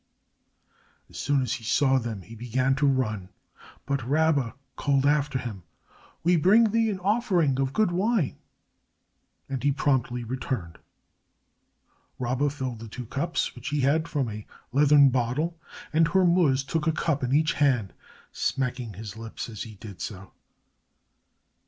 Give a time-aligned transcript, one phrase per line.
[1.11, 3.29] As soon as he saw them he began to run,
[3.85, 5.61] but Rabba called after him,
[6.23, 8.37] "We bring thee an offering of good wine,"
[9.47, 10.79] and he promptly returned.
[12.17, 15.59] Rabba filled the two cups which he had from a leathern bottle,
[15.93, 17.93] and Hormuz took a cup in each hand,
[18.31, 20.33] smacking his lips as he did so.